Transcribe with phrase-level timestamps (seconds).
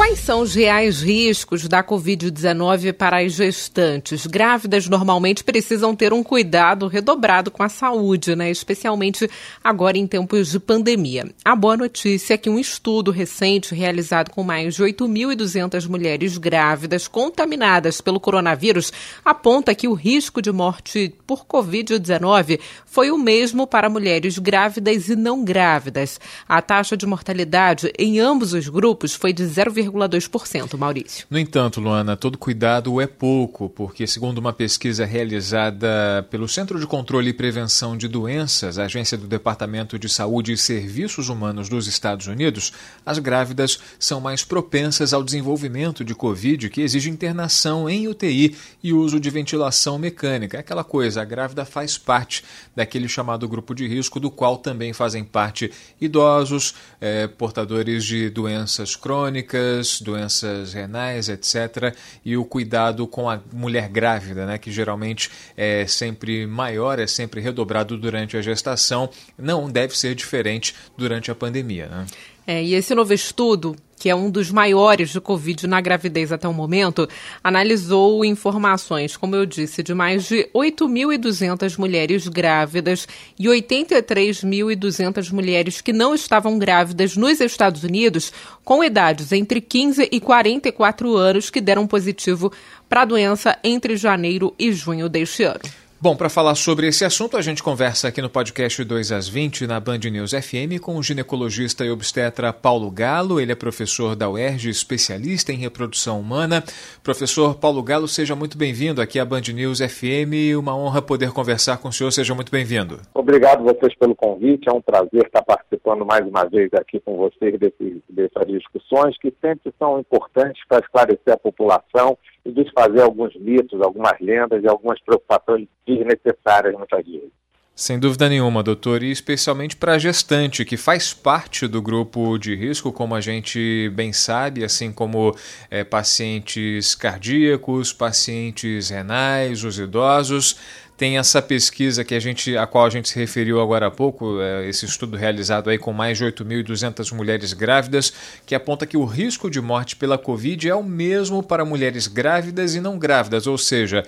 [0.00, 4.26] Quais são os reais riscos da Covid-19 para as gestantes?
[4.26, 8.50] Grávidas normalmente precisam ter um cuidado redobrado com a saúde, né?
[8.50, 9.28] especialmente
[9.62, 11.30] agora em tempos de pandemia.
[11.44, 17.06] A boa notícia é que um estudo recente realizado com mais de 8.200 mulheres grávidas
[17.06, 18.90] contaminadas pelo coronavírus
[19.22, 25.14] aponta que o risco de morte por Covid-19 foi o mesmo para mulheres grávidas e
[25.14, 26.18] não grávidas.
[26.48, 31.26] A taxa de mortalidade em ambos os grupos foi de 0, 0,2%, Maurício.
[31.30, 36.86] No entanto, Luana, todo cuidado é pouco, porque, segundo uma pesquisa realizada pelo Centro de
[36.86, 42.26] Controle e Prevenção de Doenças, agência do Departamento de Saúde e Serviços Humanos dos Estados
[42.26, 42.72] Unidos,
[43.04, 48.92] as grávidas são mais propensas ao desenvolvimento de Covid, que exige internação em UTI e
[48.92, 50.56] uso de ventilação mecânica.
[50.56, 52.44] É aquela coisa, a grávida faz parte
[52.74, 58.96] daquele chamado grupo de risco, do qual também fazem parte idosos, eh, portadores de doenças
[58.96, 59.69] crônicas
[60.00, 61.94] doenças renais, etc.
[62.24, 67.40] E o cuidado com a mulher grávida, né, que geralmente é sempre maior, é sempre
[67.40, 71.86] redobrado durante a gestação, não deve ser diferente durante a pandemia.
[71.86, 72.06] Né?
[72.50, 76.48] É, e esse novo estudo que é um dos maiores de Covid na gravidez até
[76.48, 77.06] o momento,
[77.44, 83.06] analisou informações, como eu disse, de mais de 8.200 mulheres grávidas
[83.38, 88.32] e 83.200 mulheres que não estavam grávidas nos Estados Unidos,
[88.64, 92.50] com idades entre 15 e 44 anos, que deram positivo
[92.88, 95.60] para a doença entre janeiro e junho deste ano.
[96.02, 99.66] Bom, para falar sobre esse assunto, a gente conversa aqui no podcast 2 às 20
[99.66, 103.38] na Band News FM com o ginecologista e obstetra Paulo Galo.
[103.38, 106.64] Ele é professor da UERJ, especialista em reprodução humana.
[107.04, 110.56] Professor Paulo Galo, seja muito bem-vindo aqui à Band News FM.
[110.58, 112.10] Uma honra poder conversar com o senhor.
[112.12, 112.98] Seja muito bem-vindo.
[113.12, 114.70] Obrigado vocês pelo convite.
[114.70, 119.30] É um prazer estar participando mais uma vez aqui com vocês desse, dessas discussões que
[119.38, 125.00] sempre são importantes para esclarecer a população e desfazer alguns mitos, algumas lendas e algumas
[125.00, 127.30] preocupações desnecessárias muitas vezes.
[127.74, 132.54] Sem dúvida nenhuma, doutor, e especialmente para a gestante, que faz parte do grupo de
[132.54, 135.34] risco, como a gente bem sabe, assim como
[135.70, 140.58] é, pacientes cardíacos, pacientes renais, os idosos
[141.00, 144.38] tem essa pesquisa que a gente, a qual a gente se referiu agora há pouco,
[144.38, 148.12] é, esse estudo realizado aí com mais de 8.200 mulheres grávidas,
[148.44, 152.74] que aponta que o risco de morte pela Covid é o mesmo para mulheres grávidas
[152.74, 154.04] e não grávidas, ou seja,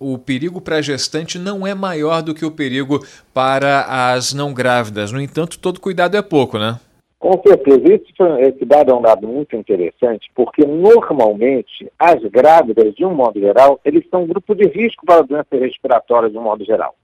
[0.00, 4.52] o perigo para a gestante não é maior do que o perigo para as não
[4.52, 5.12] grávidas.
[5.12, 6.76] No entanto, todo cuidado é pouco, né?
[7.22, 7.84] Com certeza.
[7.84, 13.38] Esse, esse dado é um dado muito interessante, porque normalmente as grávidas, de um modo
[13.38, 16.96] geral, eles são um grupo de risco para doenças respiratórias de um modo geral.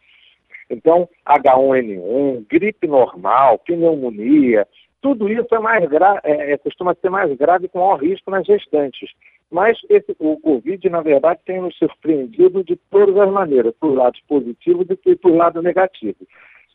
[0.69, 4.67] Então, H1N1, gripe normal, pneumonia,
[5.01, 5.85] tudo isso é mais
[6.25, 9.13] é, é, costuma ser mais grave com maior risco nas gestantes.
[9.49, 14.21] Mas esse, o Covid, na verdade, tem nos surpreendido de todas as maneiras, por lados
[14.27, 16.27] positivos e por lado negativo.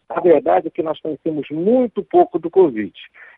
[0.07, 2.93] A verdade é que nós conhecemos muito pouco do Covid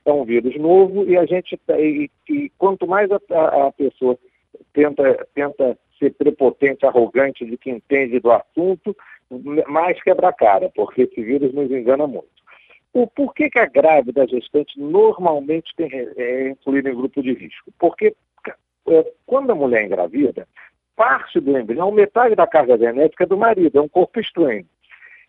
[0.05, 4.17] é um vírus novo e a gente tá, e, e quanto mais a, a, pessoa
[4.73, 8.95] tenta, tenta ser prepotente, arrogante de que entende do assunto,
[9.67, 12.35] mais quebra a cara, porque esse vírus nos engana muito.
[12.93, 17.71] O, por que, que a grávida gestante normalmente tem, é incluída em grupo de risco?
[17.77, 18.15] Porque
[18.87, 20.47] é, quando a mulher é engravida,
[20.95, 24.65] parte do embrião, metade da carga genética é do marido, é um corpo estranho.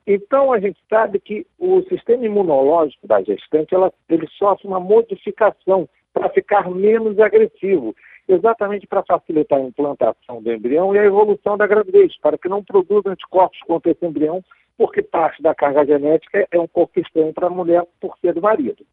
[0.06, 5.88] Então, a gente sabe que o sistema imunológico da gestante ela, ele sofre uma modificação
[6.12, 7.94] para ficar menos agressivo,
[8.28, 12.62] exatamente para facilitar a implantação do embrião e a evolução da gravidez, para que não
[12.62, 14.44] produza anticorpos contra esse embrião,
[14.78, 18.42] porque parte da carga genética é um corpo estranho para a mulher por ser do
[18.42, 18.84] marido.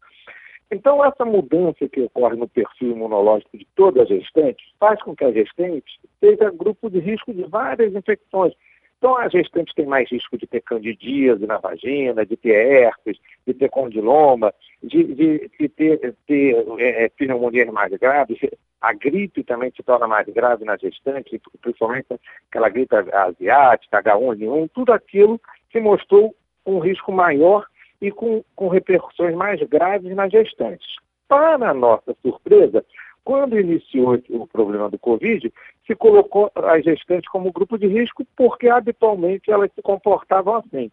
[0.70, 5.24] Então, essa mudança que ocorre no perfil imunológico de toda a gestante faz com que
[5.24, 8.54] a gestante seja grupo de risco de várias infecções,
[8.98, 13.52] então, a gestante tem mais risco de ter candidíase na vagina, de ter herpes, de
[13.52, 14.52] ter condiloma,
[14.82, 18.38] de, de, de ter, ter é, é pneumonias mais graves.
[18.80, 22.06] A gripe também se torna mais grave na gestante, principalmente
[22.48, 25.40] aquela gripe asiática, H1N1, tudo aquilo
[25.70, 27.66] se mostrou um risco maior
[28.00, 30.96] e com, com repercussões mais graves nas gestantes.
[31.28, 32.84] Para nossa surpresa,
[33.24, 35.50] quando iniciou o problema do Covid,
[35.86, 40.90] se colocou as gestantes como grupo de risco porque habitualmente elas se comportavam assim.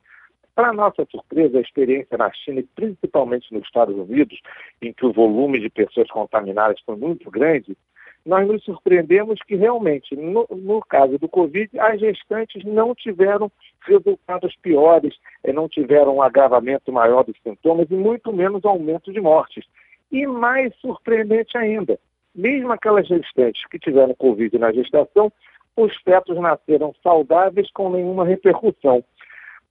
[0.53, 4.39] Para nossa surpresa, a experiência na China e principalmente nos Estados Unidos,
[4.81, 7.75] em que o volume de pessoas contaminadas foi muito grande,
[8.25, 13.51] nós nos surpreendemos que realmente, no, no, caso do Covid, as gestantes não tiveram
[13.81, 19.19] resultados piores, eh, não tiveram um agravamento maior dos sintomas e muito menos aumento de
[19.19, 19.65] mortes.
[20.11, 21.97] E mais surpreendente ainda,
[22.33, 25.31] mesmo aquelas gestantes que tiveram Covid na gestação,
[25.75, 29.03] os fetos nasceram saudáveis com nenhuma repercussão.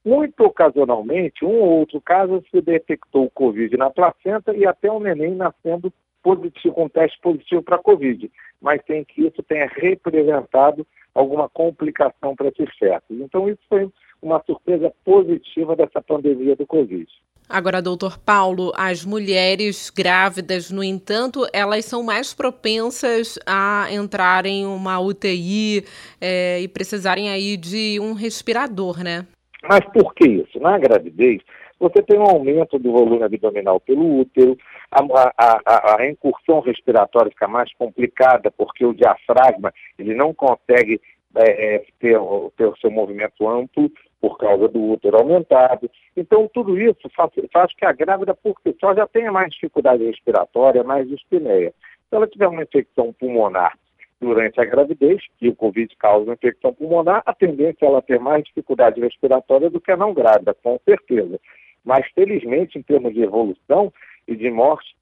[0.05, 5.35] Muito ocasionalmente, um ou outro caso se detectou Covid na placenta e até o neném
[5.35, 5.93] nascendo
[6.23, 8.31] positivo, com teste positivo para Covid,
[8.61, 13.19] mas sem que isso tenha representado alguma complicação para esses fetos.
[13.21, 13.89] Então, isso foi
[14.23, 17.07] uma surpresa positiva dessa pandemia do Covid.
[17.49, 24.65] Agora, doutor Paulo, as mulheres grávidas, no entanto, elas são mais propensas a entrar em
[24.65, 25.85] uma UTI
[26.21, 29.27] é, e precisarem aí de um respirador, né?
[29.69, 30.61] Mas por que isso?
[30.61, 31.43] Na gravidez,
[31.81, 34.57] você tem um aumento do volume abdominal pelo útero,
[34.91, 35.03] a,
[35.39, 41.01] a, a, incursão respiratória fica mais complicada porque o diafragma ele não consegue
[41.37, 42.19] é, é, ter,
[42.57, 43.91] ter o seu movimento amplo
[44.21, 45.91] por causa do útero aumentado.
[46.17, 50.05] Então, tudo isso faz, faz que a grávida, por si só, já tenha mais dificuldade
[50.05, 51.73] respiratória, mais dispneia.
[52.09, 53.79] Se ela tiver uma infecção pulmonar
[54.21, 58.45] durante a gravidez, e o Covid causa infecção pulmonar, a tendência é ela ter mais
[58.45, 61.41] dificuldade respiratória do que a não grávida, com certeza.
[61.83, 63.91] Mas, felizmente, em termos de evolução
[64.33, 64.95] e de morte,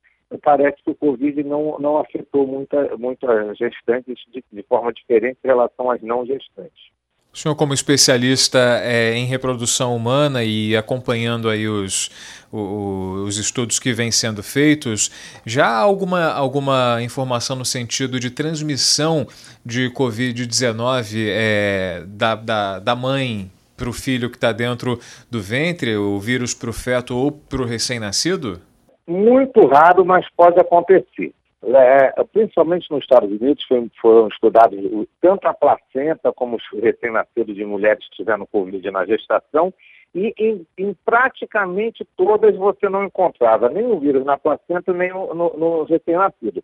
[0.43, 5.49] parece que o Covid não, não afetou muita, muitas gestantes de, de forma diferente em
[5.49, 6.99] relação às não gestantes.
[7.33, 12.11] O senhor, como especialista é, em reprodução humana e acompanhando aí os,
[12.51, 15.11] os, os estudos que vêm sendo feitos,
[15.45, 19.27] já há alguma, alguma informação no sentido de transmissão
[19.65, 24.99] de Covid-19 é, da, da, da mãe para o filho que está dentro
[25.31, 28.61] do ventre, o vírus para o feto ou para o recém-nascido?
[29.09, 31.33] Muito raro, mas pode acontecer.
[31.65, 34.79] É, principalmente nos Estados Unidos foram, foram estudados
[35.21, 39.75] tanto a placenta como os recém-nascidos de mulheres que tiveram Covid na gestação
[40.15, 45.35] e em, em, praticamente todas você não encontrava nem o vírus na placenta nem no,
[45.35, 46.63] no, no recém-nascido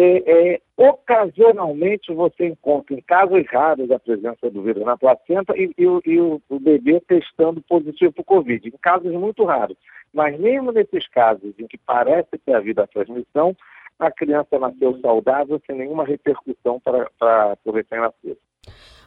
[0.00, 5.72] é, é, ocasionalmente você encontra, em casos raros, a presença do vírus na placenta e,
[5.76, 9.76] e, e o, o, bebê testando positivo para o Covid, em casos muito raros.
[10.14, 13.56] Mas mesmo nesses casos em que parece ter havido a transmissão,
[13.98, 18.38] a criança nasceu saudável sem nenhuma repercussão para, para o recém-nascido.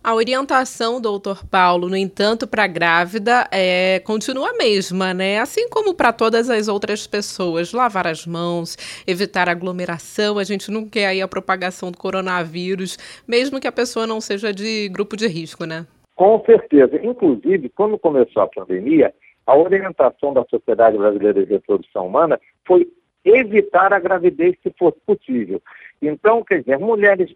[0.03, 5.37] A orientação, doutor Paulo, no entanto, para a grávida é, continua a mesma, né?
[5.37, 7.71] Assim como para todas as outras pessoas.
[7.71, 8.75] Lavar as mãos,
[9.05, 10.39] evitar aglomeração.
[10.39, 14.51] A gente não quer aí a propagação do coronavírus, mesmo que a pessoa não seja
[14.51, 15.85] de grupo de risco, né?
[16.15, 16.99] Com certeza.
[17.03, 19.13] Inclusive, quando começou a pandemia,
[19.45, 22.87] a orientação da Sociedade Brasileira de Reprodução Humana foi
[23.23, 25.61] evitar a gravidez se fosse possível.
[26.01, 27.33] Então, quer dizer, mulheres.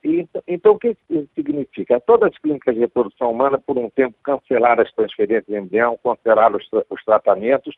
[0.47, 2.00] Então, o que isso significa?
[2.00, 6.57] Todas as clínicas de reprodução humana, por um tempo, cancelaram as transferências de embrião, cancelaram
[6.57, 7.75] os, os tratamentos,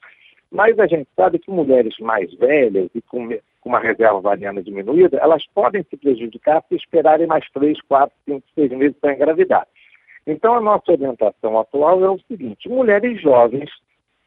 [0.50, 3.28] mas a gente sabe que mulheres mais velhas e com,
[3.60, 8.48] com uma reserva ovariana diminuída, elas podem se prejudicar se esperarem mais três, quatro, cinco,
[8.56, 9.68] seis meses para engravidar.
[10.26, 13.70] Então, a nossa orientação atual é o seguinte: mulheres jovens,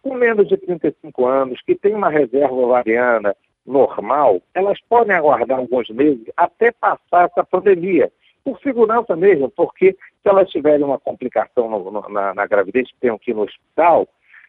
[0.02, 3.34] com menos de 35 anos, que têm uma reserva ovariana
[3.70, 8.10] normal, elas podem aguardar alguns meses até passar essa pandemia,
[8.44, 13.00] por segurança mesmo, porque se elas tiverem uma complicação no, no, na, na, gravidez, que
[13.00, 14.08] tenham que ir no hospital,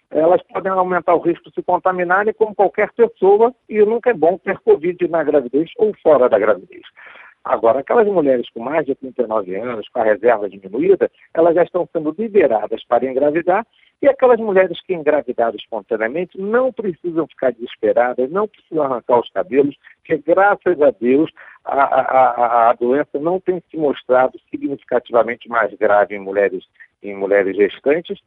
[0.09, 4.37] elas podem aumentar o risco de se contaminarem como qualquer pessoa, e nunca é bom
[4.37, 6.81] ter Covid na gravidez ou fora da gravidez.
[7.43, 11.87] Agora, aquelas mulheres com mais de 39 anos, com a reserva diminuída, elas já estão
[11.91, 13.65] sendo liberadas para engravidar
[14.01, 19.75] e aquelas mulheres que engravidaram espontaneamente não precisam ficar desesperadas, não precisam arrancar os cabelos,
[20.03, 21.31] que graças a Deus
[21.63, 26.63] a, a, a, doença não tem se mostrado significativamente mais grave em mulheres,
[27.03, 28.19] em mulheres gestantes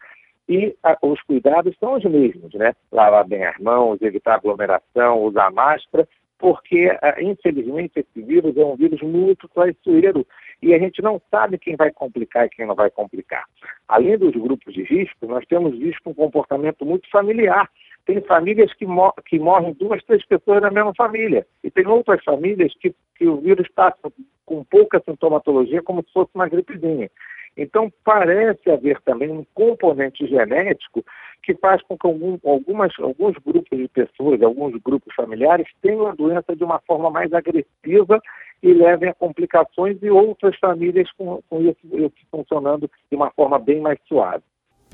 [0.49, 2.75] e a, os cuidados são os mesmos, né?
[2.93, 6.07] Lavar bem as mãos, evitar aglomeração, usar máscara
[6.39, 10.27] porque, ah, infelizmente, esse vírus é um vírus muito traiçoeiro
[10.63, 13.45] e a gente não sabe quem vai complicar e quem não vai complicar.
[13.89, 17.69] Além dos grupos de risco, nós temos visto um comportamento muito familiar.
[18.07, 21.47] Tem famílias que, mor que morrem duas, três pessoas na mesma família.
[21.63, 24.13] E tem outras famílias que, que o vírus passa
[24.45, 27.11] com pouca sintomatologia, como se fosse uma gripezinha.
[27.57, 31.05] Então, parece haver também um componente genético
[31.43, 36.15] que faz com que algum, algumas, alguns grupos de pessoas, alguns grupos familiares, tenham a
[36.15, 38.21] doença de uma forma mais agressiva
[38.63, 43.59] e levem a complicações e outras famílias com, com isso, isso funcionando de uma forma
[43.59, 44.43] bem mais suave.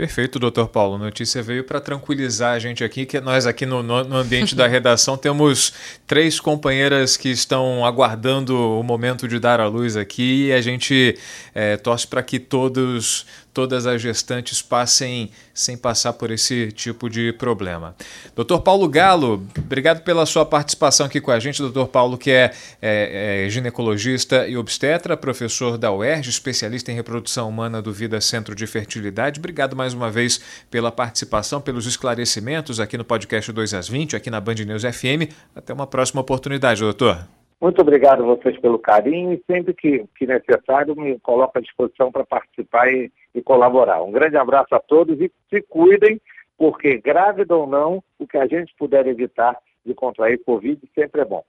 [0.00, 0.96] Perfeito, doutor Paulo.
[0.96, 5.14] Notícia veio para tranquilizar a gente aqui, que nós aqui no, no, ambiente da redação
[5.18, 5.74] temos
[6.06, 11.18] três companheiras que estão aguardando o momento de dar a luz aqui e a gente
[11.54, 17.32] é, torce para que todos todas as gestantes passem sem passar por esse tipo de
[17.32, 17.94] problema.
[18.34, 21.60] Doutor Paulo Galo, obrigado pela sua participação aqui com a gente.
[21.60, 27.48] Doutor Paulo, que é, é, é ginecologista e obstetra, professor da UERJ, especialista em reprodução
[27.48, 29.38] humana do Vida Centro de Fertilidade.
[29.38, 30.40] Obrigado mais uma vez
[30.70, 35.32] pela participação, pelos esclarecimentos aqui no podcast 2 às 20, aqui na Band News FM.
[35.54, 37.39] Até uma próxima oportunidade, doutor.
[37.60, 42.10] Muito obrigado a vocês pelo carinho e sempre que, que necessário me coloco à disposição
[42.10, 44.02] para participar e, e colaborar.
[44.02, 46.18] Um grande abraço a todos e se cuidem,
[46.56, 51.24] porque grávida ou não, o que a gente puder evitar de contrair Covid sempre é
[51.24, 51.44] bom.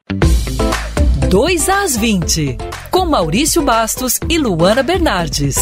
[1.29, 2.57] 2 às 20,
[2.91, 5.55] com Maurício Bastos e Luana Bernardes.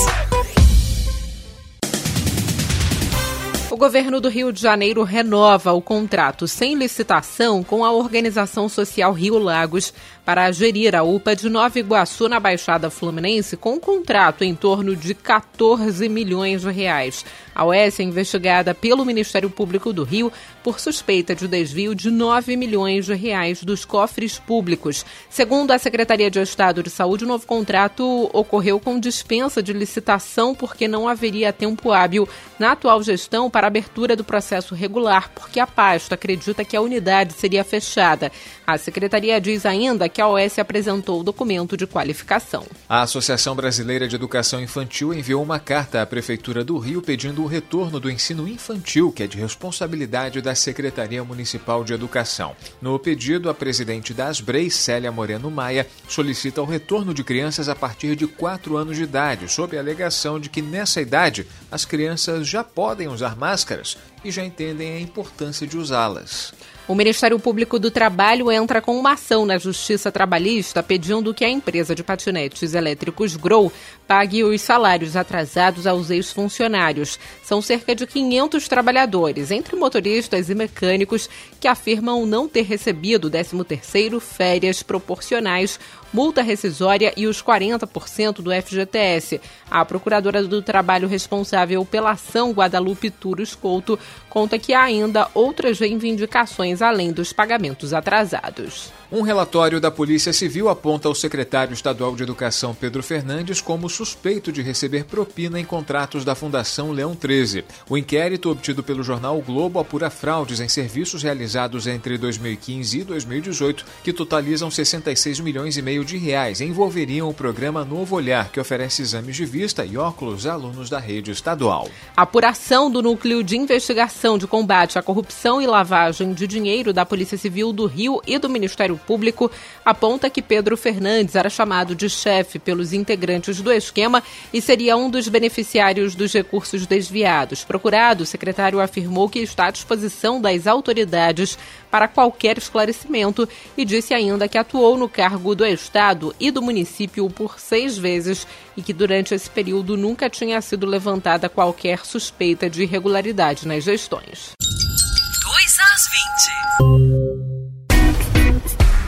[3.80, 9.40] Governo do Rio de Janeiro renova o contrato sem licitação com a organização social Rio
[9.40, 9.94] Lagos
[10.26, 14.98] para gerir a UPA de Nova Iguaçu na Baixada Fluminense com um contrato em torno
[14.98, 17.26] de 14 milhões de reais.
[17.56, 20.32] A OS é investigada pelo Ministério Público do Rio
[20.64, 25.06] por suspeita de desvio de 9 milhões de reais dos cofres públicos.
[25.30, 30.54] Segundo a Secretaria de Estado de Saúde, o novo contrato ocorreu com dispensa de licitação
[30.54, 35.66] porque não haveria tempo hábil na atual gestão para abertura do processo regular, porque a
[35.66, 38.32] pasta acredita que a unidade seria fechada.
[38.68, 42.66] A secretaria diz ainda que a OS apresentou o documento de qualificação.
[42.88, 47.48] A Associação Brasileira de Educação Infantil enviou uma carta à Prefeitura do Rio pedindo o
[47.48, 52.56] retorno do ensino infantil, que é de responsabilidade da Secretaria Municipal de Educação.
[52.82, 57.76] No pedido, a presidente da Asbrei, Célia Moreno Maia, solicita o retorno de crianças a
[57.76, 62.48] partir de 4 anos de idade, sob a alegação de que nessa idade as crianças
[62.48, 66.54] já podem usar máscaras e já entendem a importância de usá-las.
[66.88, 71.50] O Ministério Público do Trabalho entra com uma ação na Justiça Trabalhista pedindo que a
[71.50, 73.72] empresa de patinetes elétricos Grow
[74.08, 77.20] pague os salários atrasados aos ex-funcionários.
[77.44, 84.20] São cerca de 500 trabalhadores, entre motoristas e mecânicos, que afirmam não ter recebido 13º,
[84.20, 85.80] férias proporcionais,
[86.14, 89.40] multa rescisória e os 40% do FGTS.
[89.70, 93.98] A procuradora do Trabalho responsável pela ação, Guadalupe Turos Couto,
[94.30, 98.99] conta que há ainda outras reivindicações além dos pagamentos atrasados.
[99.12, 104.52] Um relatório da Polícia Civil aponta o secretário estadual de Educação Pedro Fernandes como suspeito
[104.52, 107.66] de receber propina em contratos da Fundação Leão 13.
[107.90, 113.04] O inquérito obtido pelo jornal o Globo apura fraudes em serviços realizados entre 2015 e
[113.04, 118.52] 2018 que totalizam 66 milhões e meio de reais e envolveriam o programa Novo Olhar,
[118.52, 121.90] que oferece exames de vista e óculos a alunos da rede estadual.
[122.16, 127.08] A apuração do Núcleo de Investigação de Combate à Corrupção e Lavagem de Dinheiro da
[127.08, 129.50] Polícia Civil do Rio e do Ministério Público
[129.84, 134.22] aponta que Pedro Fernandes era chamado de chefe pelos integrantes do esquema
[134.54, 137.64] e seria um dos beneficiários dos recursos desviados.
[137.64, 141.58] Procurado, o secretário afirmou que está à disposição das autoridades
[141.90, 147.30] para qualquer esclarecimento e disse ainda que atuou no cargo do Estado e do município
[147.30, 148.46] por seis vezes
[148.78, 154.54] e que durante esse período nunca tinha sido levantada qualquer suspeita de irregularidade nas gestões.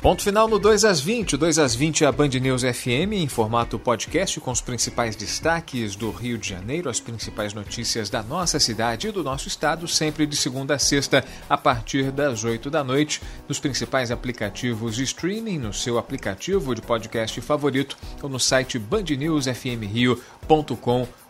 [0.01, 1.38] Ponto final no 2 às 20.
[1.38, 5.96] 2 às 20 é a Band News FM em formato podcast com os principais destaques
[5.96, 10.25] do Rio de Janeiro, as principais notícias da nossa cidade e do nosso estado, sempre
[10.25, 15.60] de segunda a sexta, a partir das 8 da noite, nos principais aplicativos de streaming,
[15.60, 21.20] no seu aplicativo de podcast favorito ou no site bandnewsfmrio.com.br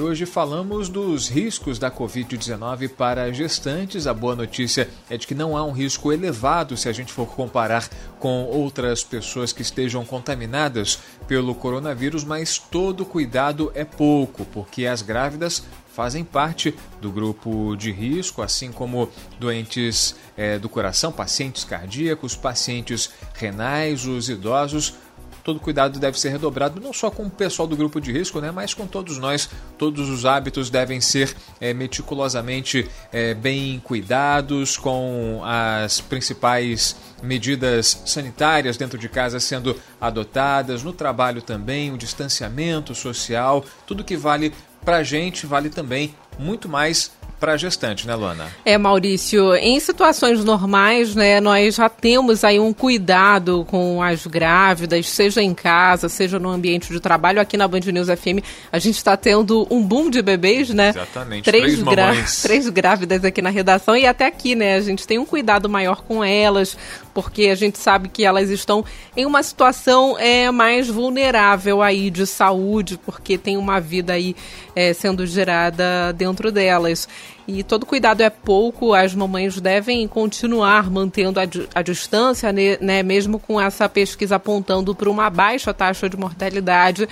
[0.00, 4.06] Hoje falamos dos riscos da Covid-19 para gestantes.
[4.06, 7.26] A boa notícia é de que não há um risco elevado se a gente for
[7.26, 10.98] comparar com outras pessoas que estejam contaminadas
[11.28, 15.62] pelo coronavírus, mas todo cuidado é pouco, porque as grávidas
[15.92, 23.10] fazem parte do grupo de risco, assim como doentes é, do coração, pacientes cardíacos, pacientes
[23.34, 24.94] renais, os idosos
[25.42, 28.50] todo cuidado deve ser redobrado, não só com o pessoal do grupo de risco, né,
[28.50, 29.48] mas com todos nós.
[29.78, 38.76] Todos os hábitos devem ser é, meticulosamente é, bem cuidados, com as principais medidas sanitárias
[38.76, 44.52] dentro de casa sendo adotadas, no trabalho também, o distanciamento social, tudo que vale
[44.84, 48.48] para a gente vale também muito mais para a gestante, né, Luana?
[48.64, 55.08] É, Maurício, em situações normais, né, nós já temos aí um cuidado com as grávidas,
[55.08, 57.40] seja em casa, seja no ambiente de trabalho.
[57.40, 60.90] Aqui na Band News FM, a gente está tendo um boom de bebês, né?
[60.90, 61.44] Exatamente.
[61.44, 64.74] Três, três, três grávidas aqui na redação e até aqui, né?
[64.74, 66.76] A gente tem um cuidado maior com elas,
[67.14, 68.84] porque a gente sabe que elas estão
[69.16, 74.36] em uma situação é, mais vulnerável aí de saúde, porque tem uma vida aí
[74.74, 77.08] é, sendo gerada dentro delas.
[77.46, 83.02] E todo cuidado é pouco, as mamães devem continuar mantendo a, a distância, né, né,
[83.02, 87.08] mesmo com essa pesquisa apontando para uma baixa taxa de mortalidade,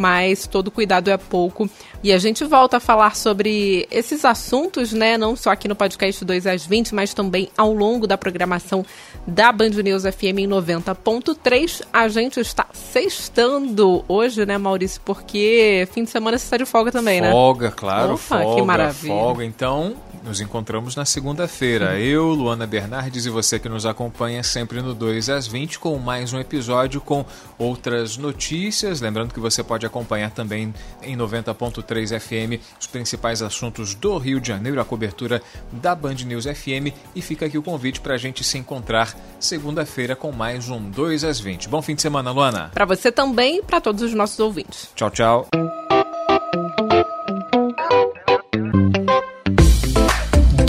[0.00, 1.68] mas todo cuidado é pouco.
[2.02, 5.18] E a gente volta a falar sobre esses assuntos, né?
[5.18, 8.84] Não só aqui no podcast 2 às 20, mas também ao longo da programação
[9.26, 11.82] da Band News FM em 90.3.
[11.92, 15.02] A gente está sextando hoje, né, Maurício?
[15.04, 17.34] Porque fim de semana você está de folga também, folga, né?
[17.34, 18.54] Folga, claro, Opa, folga.
[18.54, 19.14] Que maravilha.
[19.14, 21.98] Folga, então nos encontramos na segunda-feira.
[21.98, 26.32] Eu, Luana Bernardes e você que nos acompanha sempre no 2 às 20 com mais
[26.32, 27.24] um episódio com
[27.58, 29.00] outras notícias.
[29.00, 34.48] Lembrando que você pode acompanhar também em 90.3 FM os principais assuntos do Rio de
[34.48, 36.92] Janeiro, a cobertura da Band News FM.
[37.14, 41.24] E fica aqui o convite para a gente se encontrar segunda-feira com mais um 2
[41.24, 41.68] às 20.
[41.68, 42.70] Bom fim de semana, Luana.
[42.74, 44.90] Para você também e para todos os nossos ouvintes.
[44.94, 45.79] Tchau, tchau.